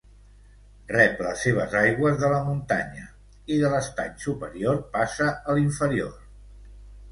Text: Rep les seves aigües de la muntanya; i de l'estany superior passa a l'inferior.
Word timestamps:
Rep 0.91 1.19
les 1.25 1.43
seves 1.47 1.75
aigües 1.81 2.17
de 2.23 2.31
la 2.31 2.39
muntanya; 2.47 3.05
i 3.57 3.61
de 3.65 3.73
l'estany 3.75 4.19
superior 4.25 4.83
passa 4.99 5.31
a 5.45 5.59
l'inferior. 5.61 6.19